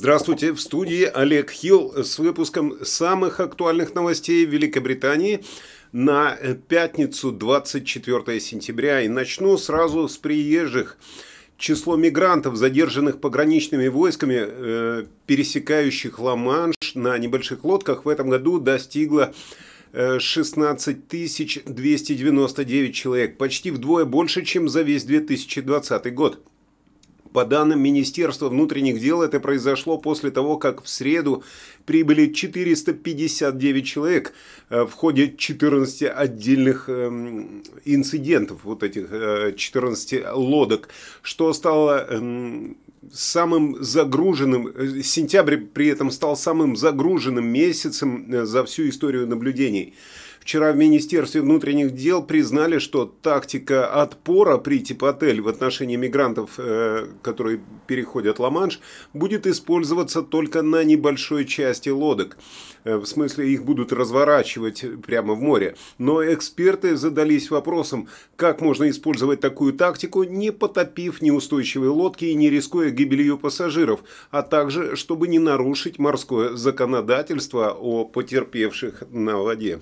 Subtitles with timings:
[0.00, 5.44] Здравствуйте, в студии Олег Хилл с выпуском самых актуальных новостей Великобритании
[5.92, 6.38] на
[6.68, 9.02] пятницу 24 сентября.
[9.02, 10.96] И начну сразу с приезжих.
[11.58, 19.34] Число мигрантов, задержанных пограничными войсками, э, пересекающих Ла-Манш на небольших лодках, в этом году достигло
[19.92, 21.08] 16
[21.66, 26.40] 299 человек, почти вдвое больше, чем за весь 2020 год.
[27.32, 31.44] По данным Министерства внутренних дел, это произошло после того, как в среду
[31.86, 34.32] прибыли 459 человек
[34.68, 39.10] э, в ходе 14 отдельных эм, инцидентов, вот этих
[39.56, 40.88] 14 э, лодок,
[41.22, 42.76] что стало эм,
[43.12, 49.94] самым загруженным, э, сентябрь при этом стал самым загруженным месяцем за всю историю наблюдений.
[50.40, 57.08] Вчера в Министерстве внутренних дел признали, что тактика отпора при Типотель в отношении мигрантов, э,
[57.22, 58.80] которые переходят Ла-Манш,
[59.12, 62.38] будет использоваться только на небольшой части лодок.
[62.84, 65.76] Э, в смысле, их будут разворачивать прямо в море.
[65.98, 72.48] Но эксперты задались вопросом, как можно использовать такую тактику, не потопив неустойчивые лодки и не
[72.48, 79.80] рискуя гибелью пассажиров, а также, чтобы не нарушить морское законодательство о потерпевших на воде.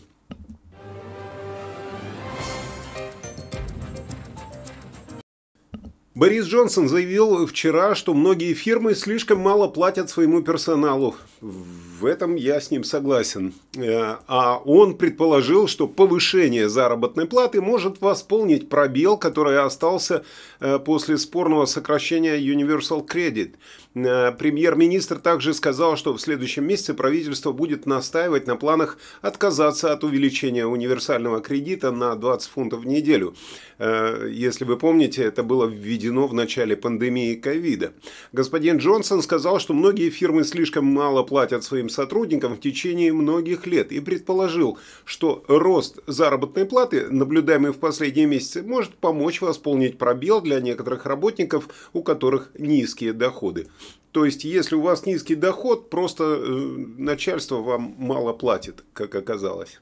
[6.19, 11.15] Борис Джонсон заявил вчера, что многие фирмы слишком мало платят своему персоналу.
[11.41, 13.55] В этом я с ним согласен.
[13.77, 20.25] Э, а он предположил, что повышение заработной платы может восполнить пробел, который остался
[20.59, 23.55] э, после спорного сокращения Universal Credit.
[23.95, 30.03] Э, премьер-министр также сказал, что в следующем месяце правительство будет настаивать на планах отказаться от
[30.03, 33.37] увеличения универсального кредита на 20 фунтов в неделю.
[33.79, 37.93] Если вы помните, это было введено в начале пандемии ковида.
[38.33, 43.93] Господин Джонсон сказал, что многие фирмы слишком мало платят своим сотрудникам в течение многих лет
[43.93, 50.61] и предположил, что рост заработной платы, наблюдаемый в последние месяцы, может помочь восполнить пробел для
[50.61, 53.69] некоторых работников, у которых низкие доходы.
[54.13, 56.49] То есть, если у вас низкий доход, просто э,
[56.97, 59.81] начальство вам мало платит, как оказалось.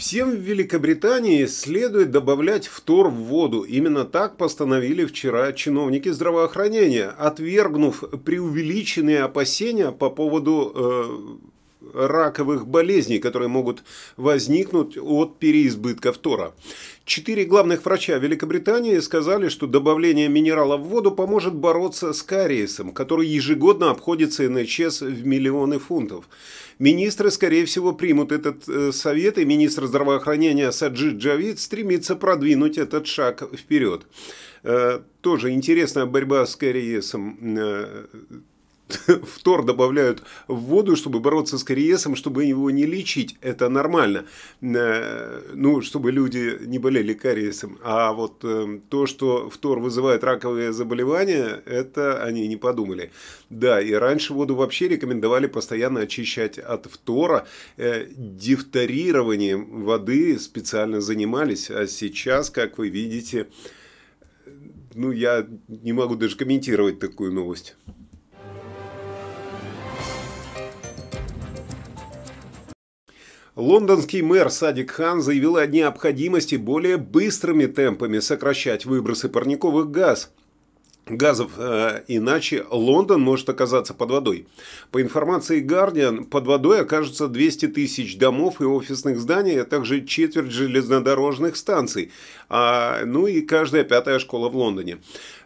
[0.00, 3.64] Всем в Великобритании следует добавлять фтор в воду.
[3.64, 11.59] Именно так постановили вчера чиновники здравоохранения, отвергнув преувеличенные опасения по поводу э,
[11.94, 13.82] раковых болезней, которые могут
[14.16, 16.52] возникнуть от переизбытка фтора.
[17.04, 23.26] Четыре главных врача Великобритании сказали, что добавление минерала в воду поможет бороться с кариесом, который
[23.26, 26.28] ежегодно обходится НХС в миллионы фунтов.
[26.78, 33.06] Министры, скорее всего, примут этот э, совет, и министр здравоохранения Саджид Джавид стремится продвинуть этот
[33.06, 34.06] шаг вперед.
[34.62, 37.38] Э, тоже интересная борьба с кариесом.
[39.34, 43.36] Фтор добавляют в воду, чтобы бороться с кариесом, чтобы его не лечить.
[43.40, 44.24] Это нормально.
[44.60, 47.78] Э, ну, чтобы люди не болели кариесом.
[47.82, 53.10] А вот э, то, что фтор вызывает раковые заболевания, это они не подумали.
[53.50, 57.46] Да, и раньше воду вообще рекомендовали постоянно очищать от фтора.
[57.76, 61.70] Э, дифторированием воды специально занимались.
[61.70, 63.48] А сейчас, как вы видите,
[64.94, 67.76] ну, я не могу даже комментировать такую новость.
[73.56, 80.32] Лондонский мэр Садик Хан заявил о необходимости более быстрыми темпами сокращать выбросы парниковых газ
[81.16, 84.46] газов, э, иначе Лондон может оказаться под водой.
[84.90, 90.50] По информации Guardian, под водой окажутся 200 тысяч домов и офисных зданий, а также четверть
[90.50, 92.10] железнодорожных станций,
[92.48, 94.98] а, ну и каждая пятая школа в Лондоне.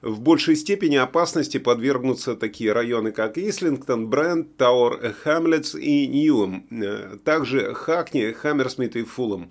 [0.03, 7.17] В большей степени опасности подвергнутся такие районы, как Ислингтон, Брент, Тауэр, Хэмлетс и Ньюэм, э,
[7.25, 9.51] также Хакни, Хаммерсмит и Фулхэм.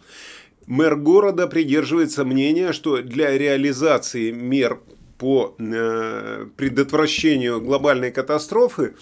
[0.65, 4.79] Мэр города придерживается мнения, что для реализации мер
[5.17, 8.93] по э, предотвращению глобальной катастрофы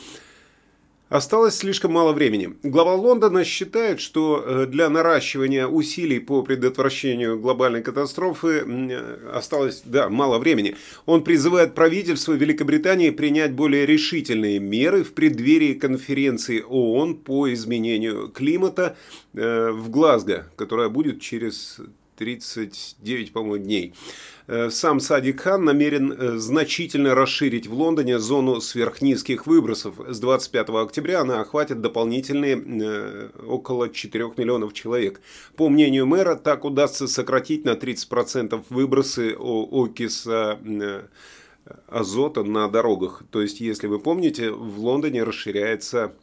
[1.12, 2.56] Осталось слишком мало времени.
[2.64, 10.08] Глава Лондона считает, что э, для наращивания усилий по предотвращению глобальной катастрофы э, осталось да,
[10.08, 10.78] мало времени.
[11.06, 18.96] Он призывает правительство Великобритании принять более решительные меры в преддверии конференции ООН по изменению климата
[19.34, 21.82] в Глазго, которая будет через
[22.22, 23.94] 39, по-моему, дней.
[24.48, 29.96] Э, сам Садик Хан намерен э, значительно расширить в Лондоне зону сверхнизких выбросов.
[30.08, 35.22] С 25 октября она охватит дополнительные э, около 4 миллионов человек.
[35.56, 40.60] По мнению мэра, так удастся сократить на 30% выбросы окиса
[41.88, 43.24] азота на дорогах.
[43.30, 46.14] То есть, если вы помните, в Лондоне расширяется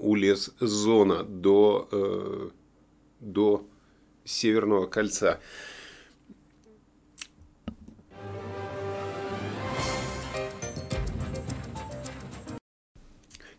[0.00, 2.50] улес-зона до,
[3.20, 3.66] до
[4.24, 5.40] Северного кольца.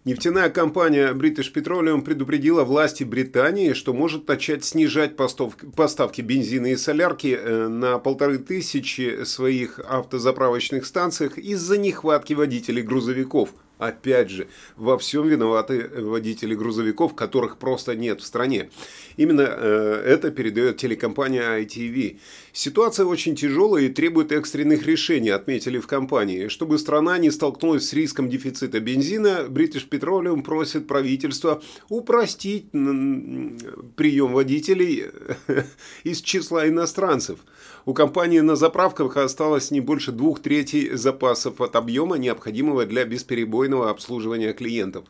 [0.05, 7.39] Нефтяная компания British Petroleum предупредила власти Британии, что может начать снижать поставки бензина и солярки
[7.39, 13.51] э, на полторы тысячи своих автозаправочных станциях из-за нехватки водителей грузовиков.
[13.79, 14.47] Опять же,
[14.77, 18.69] во всем виноваты водители грузовиков, которых просто нет в стране.
[19.17, 22.19] Именно э, это передает телекомпания ITV.
[22.53, 26.49] Ситуация очень тяжелая и требует экстренных решений, отметили в компании.
[26.49, 35.05] Чтобы страна не столкнулась с риском дефицита бензина, British Petroleum просит правительство упростить прием водителей
[36.03, 37.39] из числа иностранцев.
[37.85, 43.62] У компании на заправках осталось не больше двух третей запасов от объема, необходимого для бесперебойного
[43.89, 45.05] обслуживания клиентов.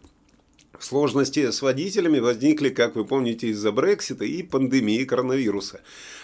[0.84, 5.80] Сложности с водителями возникли, как вы помните, из-за Брексита и пандемии коронавируса.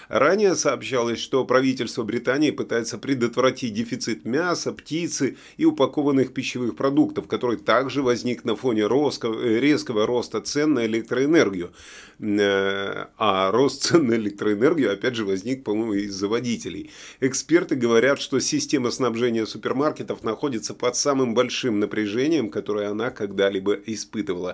[0.09, 7.57] Ранее сообщалось, что правительство Британии пытается предотвратить дефицит мяса, птицы и упакованных пищевых продуктов, который
[7.57, 11.71] также возник на фоне резкого роста цен на электроэнергию.
[12.19, 16.89] Э, а рост цен на электроэнергию, опять же, возник, по-моему, из-за водителей.
[17.19, 24.48] Эксперты говорят, что система снабжения супермаркетов находится под самым большим напряжением, которое она когда-либо испытывала.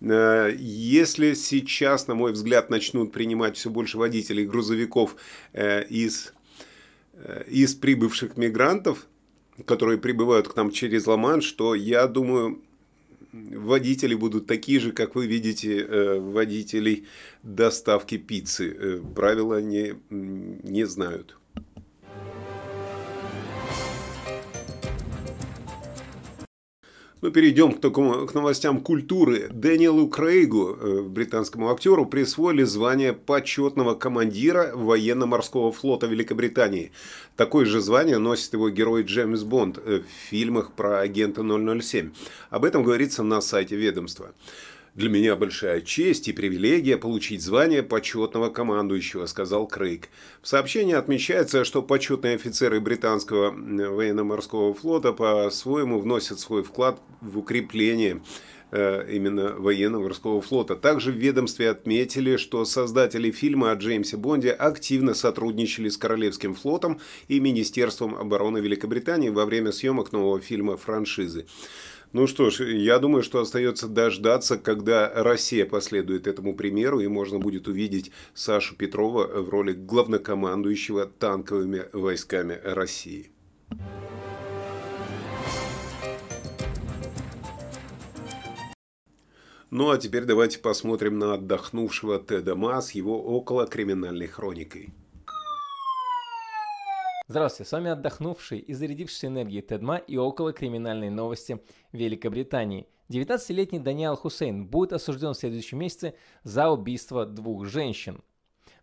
[0.00, 5.16] Э, если сейчас, на мой взгляд, начнут принимать все больше водителей грузовиков
[5.52, 6.34] э, из,
[7.14, 9.06] э, из прибывших мигрантов,
[9.66, 12.60] которые прибывают к нам через Ла-Манш, то я думаю,
[13.32, 17.06] водители будут такие же, как вы видите, водителей
[17.42, 19.00] доставки пиццы.
[19.14, 21.36] Правила не, не знают.
[27.24, 29.48] Ну, перейдем к, такому, к новостям культуры.
[29.50, 36.92] Дэниелу Крейгу, э, британскому актеру, присвоили звание почетного командира военно-морского флота Великобритании.
[37.34, 42.10] Такое же звание носит его герой Джеймс Бонд э, в фильмах про агента 007.
[42.50, 44.34] Об этом говорится на сайте ведомства.
[44.94, 50.08] «Для меня большая честь и привилегия получить звание почетного командующего»,– сказал Крейг.
[50.40, 58.22] В сообщении отмечается, что почетные офицеры британского военно-морского флота по-своему вносят свой вклад в укрепление
[58.70, 60.76] э, именно военно-морского флота.
[60.76, 67.00] Также в ведомстве отметили, что создатели фильма о Джеймсе Бонде активно сотрудничали с Королевским флотом
[67.26, 71.46] и Министерством обороны Великобритании во время съемок нового фильма франшизы.
[72.14, 77.40] Ну что ж, я думаю, что остается дождаться, когда Россия последует этому примеру, и можно
[77.40, 83.32] будет увидеть Сашу Петрова в роли главнокомандующего танковыми войсками России.
[89.70, 94.90] Ну а теперь давайте посмотрим на отдохнувшего Теда Ма с его околокриминальной хроникой.
[97.26, 101.58] Здравствуйте, с вами отдохнувший и зарядившийся энергией Тедма и около криминальной новости
[101.92, 102.86] Великобритании.
[103.08, 108.22] 19-летний Даниэл Хусейн будет осужден в следующем месяце за убийство двух женщин.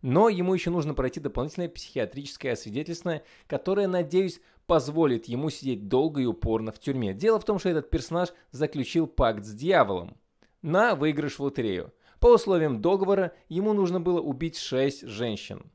[0.02, 6.26] Но ему еще нужно пройти дополнительное психиатрическое освидетельствование, которое, надеюсь, позволит ему сидеть долго и
[6.26, 7.14] упорно в тюрьме.
[7.14, 10.18] Дело в том, что этот персонаж заключил пакт с дьяволом
[10.64, 11.94] на выигрыш в лотерею.
[12.20, 15.72] По условиям договора ему нужно было убить 6 женщин.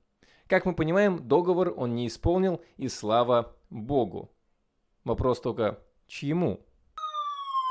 [0.49, 4.31] Как мы понимаем, договор он не исполнил, и слава Богу.
[5.03, 6.61] Вопрос только, чьему?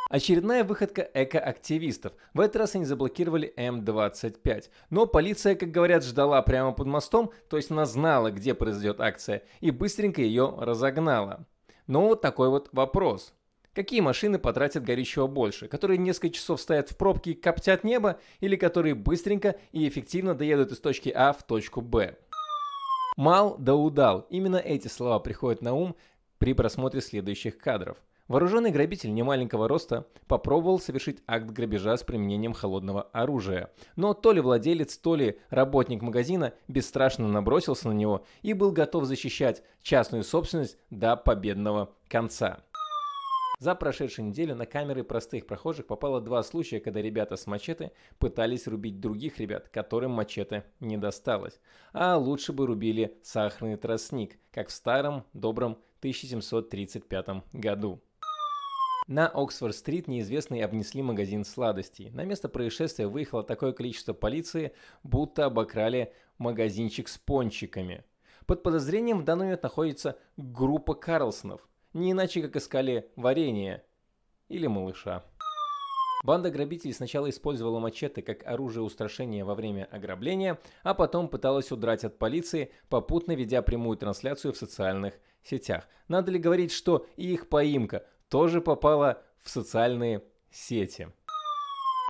[0.10, 2.14] Очередная выходка эко-активистов.
[2.34, 4.66] В этот раз они заблокировали М25.
[4.90, 9.44] Но полиция, как говорят, ждала прямо под мостом, то есть она знала, где произойдет акция,
[9.62, 11.48] и быстренько ее разогнала.
[11.88, 13.34] Но вот такой вот вопрос.
[13.74, 15.68] Какие машины потратят горючего больше?
[15.68, 18.20] Которые несколько часов стоят в пробке и коптят небо?
[18.40, 22.18] Или которые быстренько и эффективно доедут из точки А в точку Б?
[23.16, 24.28] Мал да удал.
[24.30, 25.96] Именно эти слова приходят на ум
[26.38, 27.98] при просмотре следующих кадров.
[28.28, 33.72] Вооруженный грабитель немаленького роста попробовал совершить акт грабежа с применением холодного оружия.
[33.96, 39.06] Но то ли владелец, то ли работник магазина бесстрашно набросился на него и был готов
[39.06, 42.64] защищать частную собственность до победного конца.
[43.60, 48.68] За прошедшую неделю на камеры простых прохожих попало два случая, когда ребята с мачете пытались
[48.68, 51.60] рубить других ребят, которым мачете не досталось.
[51.94, 58.02] А лучше бы рубили сахарный тростник, как в старом добром 1735 году.
[59.08, 62.10] На Оксфорд-стрит неизвестные обнесли магазин сладостей.
[62.10, 68.04] На место происшествия выехало такое количество полиции, будто обокрали магазинчик с пончиками.
[68.48, 71.68] Под подозрением в данный момент находится группа Карлсонов.
[71.96, 73.82] Не иначе, как искали варенье
[74.50, 75.24] или малыша.
[76.26, 82.04] Банда грабителей сначала использовала мачете как оружие устрашения во время ограбления, а потом пыталась удрать
[82.04, 85.88] от полиции, попутно ведя прямую трансляцию в социальных сетях.
[86.10, 90.22] Надо ли говорить, что и их поимка тоже попала в социальные
[90.52, 91.08] сети.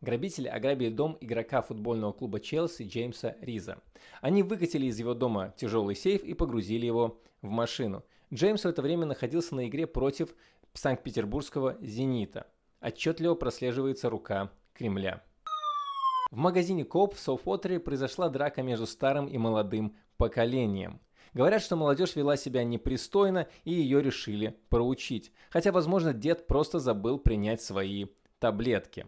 [0.01, 3.77] Грабители ограбили дом игрока футбольного клуба Челси Джеймса Риза.
[4.21, 8.03] Они выкатили из его дома тяжелый сейф и погрузили его в машину.
[8.34, 10.36] Джеймс в это время находился на игре против
[10.74, 12.48] Санкт-Петербургского «Зенита».
[12.82, 15.24] Отчетливо прослеживается рука Кремля.
[16.32, 21.00] В магазине Коп в Соуфотере произошла драка между старым и молодым поколением.
[21.34, 25.32] Говорят, что молодежь вела себя непристойно и ее решили проучить.
[25.50, 28.08] Хотя, возможно, дед просто забыл принять свои
[28.39, 29.08] таблетки.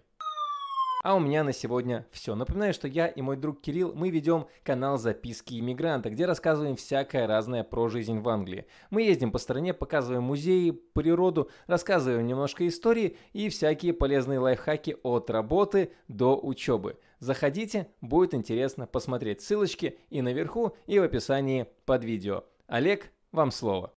[1.07, 2.35] А у меня на сегодня все.
[2.35, 7.27] Напоминаю, что я и мой друг Кирилл, мы ведем канал «Записки иммигранта», где рассказываем всякое
[7.27, 8.65] разное про жизнь в Англии.
[8.89, 15.29] Мы ездим по стране, показываем музеи, природу, рассказываем немножко истории и всякие полезные лайфхаки от
[15.29, 16.97] работы до учебы.
[17.19, 22.43] Заходите, будет интересно посмотреть ссылочки и наверху, и в описании под видео.
[22.67, 23.93] Олег, вам слово.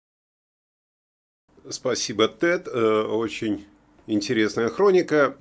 [1.69, 2.69] Спасибо, Тед.
[2.69, 3.67] Э, очень
[4.07, 5.37] интересная хроника.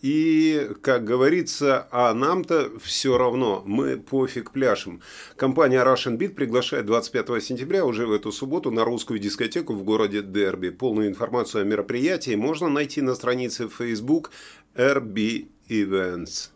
[0.00, 5.00] И, как говорится, а нам-то все равно, мы пофиг пляшем.
[5.36, 10.22] Компания Russian Beat приглашает 25 сентября, уже в эту субботу, на русскую дискотеку в городе
[10.22, 10.70] Дерби.
[10.70, 14.30] Полную информацию о мероприятии можно найти на странице Facebook
[14.76, 16.50] RB Events.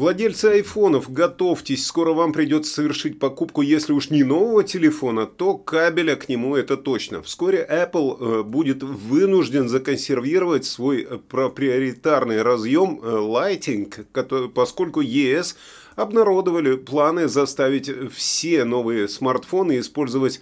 [0.00, 6.16] Владельцы айфонов, готовьтесь, скоро вам придется совершить покупку, если уж не нового телефона, то кабеля
[6.16, 7.22] к нему это точно.
[7.22, 15.54] Вскоре Apple э, будет вынужден законсервировать свой э, проприоритарный разъем э, Lighting, поскольку ES
[15.96, 20.40] обнародовали планы заставить все новые смартфоны использовать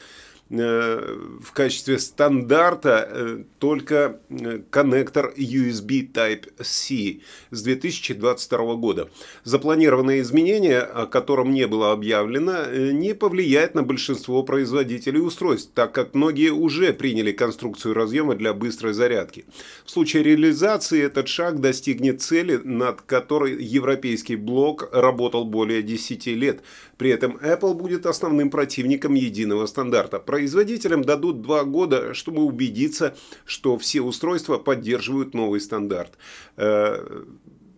[0.51, 9.11] в качестве стандарта э, только э, коннектор USB Type-C с 2022 года.
[9.45, 16.15] Запланированное изменение, о котором не было объявлено, не повлияет на большинство производителей устройств, так как
[16.15, 19.45] многие уже приняли конструкцию разъема для быстрой зарядки.
[19.85, 26.63] В случае реализации этот шаг достигнет цели, над которой европейский блок работал более 10 лет.
[26.97, 33.77] При этом Apple будет основным противником единого стандарта производителям дадут два года, чтобы убедиться, что
[33.77, 36.13] все устройства поддерживают новый стандарт.
[36.57, 37.25] Э,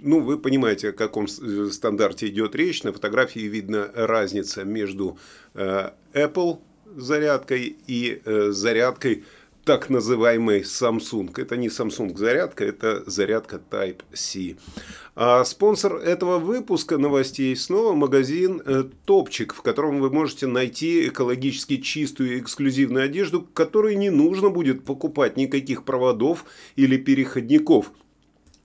[0.01, 2.83] ну, вы понимаете, о каком стандарте идет речь.
[2.83, 5.17] На фотографии видна разница между
[5.55, 6.59] э, Apple
[6.97, 9.25] зарядкой и э, зарядкой
[9.65, 11.33] так называемый Samsung.
[11.41, 14.57] Это не Samsung зарядка, это зарядка Type-C.
[15.15, 21.77] А спонсор этого выпуска новостей снова магазин э, Топчик, в котором вы можете найти экологически
[21.77, 26.45] чистую и эксклюзивную одежду, которой не нужно будет покупать никаких проводов
[26.77, 27.93] или переходников.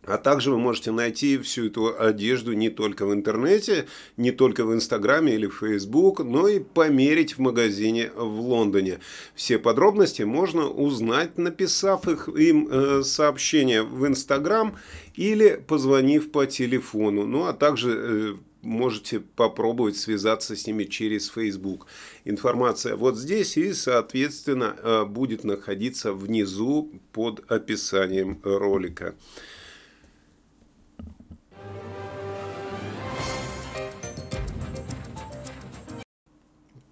[0.08, 4.74] А также вы можете найти всю эту одежду не только в интернете, не только в
[4.74, 9.00] Инстаграме или в Фейсбук, но и померить в магазине в Лондоне.
[9.34, 14.78] Все подробности можно узнать, написав их, им э, сообщение в Инстаграм
[15.16, 17.26] или позвонив по телефону.
[17.26, 21.88] Ну а также э, можете попробовать связаться с ними через Facebook.
[22.26, 29.16] Информация вот здесь и, соответственно, э, будет находиться внизу под описанием ролика.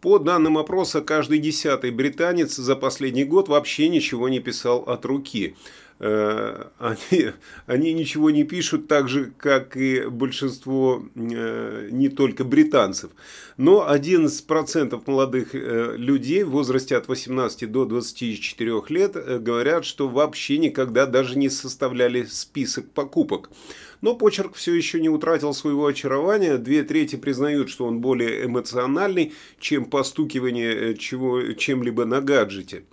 [0.03, 5.55] По данным опроса, каждый десятый британец за последний год вообще ничего не писал от руки.
[6.05, 7.31] Э, они,
[7.65, 13.11] они ничего не пишут так же, как и большинство э, не только британцев.
[13.55, 20.57] Но 11% молодых э, людей в возрасте от 18 до 24 лет говорят, что вообще
[20.57, 23.49] никогда даже не составляли список покупок.
[24.01, 26.57] Но почерк все еще не утратил своего очарования.
[26.57, 32.83] Две трети признают, что он более эмоциональный, чем постукивание чего, чем-либо на гаджете.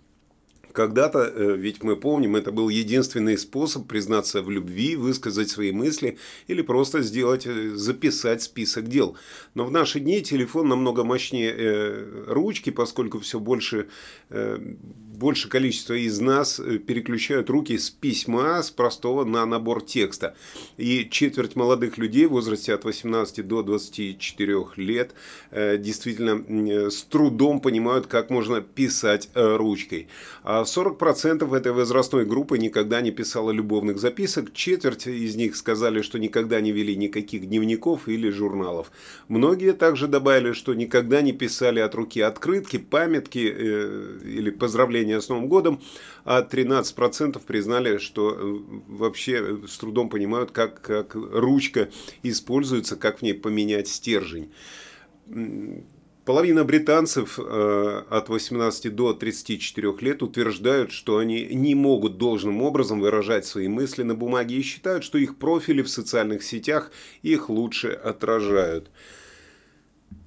[0.73, 6.19] Когда-то, э, ведь мы помним, это был единственный способ признаться в любви, высказать свои мысли
[6.47, 9.17] или просто сделать, э, записать список дел.
[9.55, 13.89] Но в наши дни телефон намного мощнее э, ручки, поскольку все больше,
[14.29, 20.37] больше количество из нас переключают руки с письма, с простого на набор текста.
[20.77, 25.15] И четверть молодых людей в возрасте от 18 до 24 лет
[25.53, 30.09] действительно с трудом понимают, как можно писать ручкой.
[30.43, 36.19] А 40% этой возрастной группы никогда не писала любовных записок, четверть из них сказали, что
[36.19, 38.91] никогда не вели никаких дневников или журналов.
[39.29, 45.29] Многие также добавили, что никогда не писали от руки открытки, памятки э, или поздравления с
[45.29, 45.81] Новым годом,
[46.25, 51.91] а 13% признали, что э, вообще с трудом понимают, как, как ручка
[52.23, 54.51] используется, как в ней поменять стержень
[56.25, 63.01] Половина британцев э, от 18 до 34 лет утверждают, что они не могут должным образом
[63.01, 67.89] выражать свои мысли на бумаге и считают, что их профили в социальных сетях их лучше
[67.89, 68.91] отражают.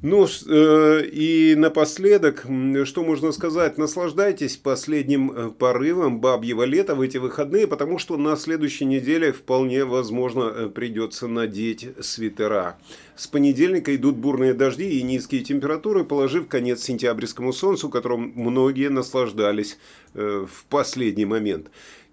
[0.04, 2.46] Ну э, и напоследок,
[2.84, 8.36] что можно сказать, наслаждайтесь последним э, порывом бабьего лета в эти выходные, потому что на
[8.36, 12.78] следующей неделе вполне возможно э, придется надеть свитера.
[13.16, 19.78] С понедельника идут бурные дожди и низкие температуры, положив конец сентябрьскому солнцу, которым многие наслаждались
[20.14, 21.68] в последний момент.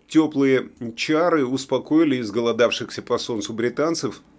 [0.07, 4.23] Теплые чары успокоили изголодавшихся по солнцу британцев–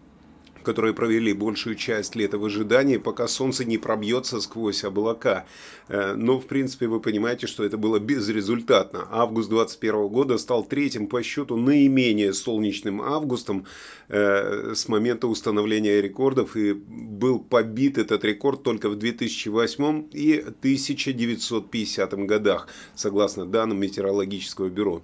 [0.63, 5.45] которые провели большую часть лета в ожидании, пока солнце не пробьется сквозь облака.
[5.87, 9.07] Э, но, в принципе, вы понимаете, что это было безрезультатно.
[9.11, 13.65] Август 2021 года стал третьим по счету наименее солнечным августом
[14.09, 22.13] э, с момента установления рекордов, и был побит этот рекорд только в 2008 и 1950
[22.25, 25.01] годах, согласно данным Метеорологического бюро.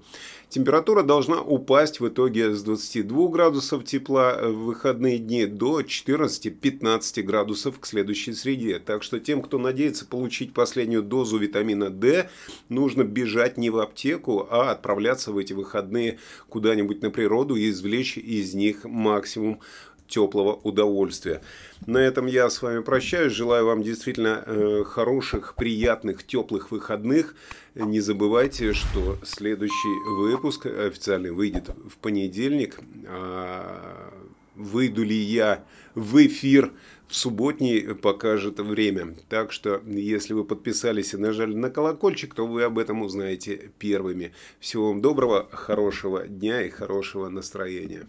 [0.50, 7.80] Температура должна упасть в итоге с 22 градусов тепла в выходные дни до 14-15 градусов
[7.80, 8.80] к следующей среде.
[8.80, 12.30] Так что тем, кто надеется получить последнюю дозу витамина D,
[12.70, 18.18] нужно бежать не в аптеку, а отправляться в эти выходные куда-нибудь на природу и извлечь
[18.18, 19.60] из них максимум
[20.08, 21.42] теплого удовольствия.
[21.86, 23.34] На этом я с вами прощаюсь.
[23.34, 27.36] Желаю вам действительно э, хороших, приятных, теплых выходных.
[27.76, 32.80] Не забывайте, что следующий выпуск официально выйдет в понедельник.
[33.06, 34.14] А
[34.58, 35.64] выйду ли я
[35.96, 36.74] в эфир
[37.08, 39.16] в субботний покажет время.
[39.30, 44.34] Так что, если вы подписались и нажали на колокольчик, то вы об этом узнаете первыми.
[44.60, 48.08] Всего вам доброго, хорошего дня и хорошего настроения.